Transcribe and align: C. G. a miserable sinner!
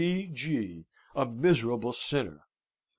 C. 0.03 0.25
G. 0.33 0.87
a 1.15 1.27
miserable 1.27 1.93
sinner! 1.93 2.47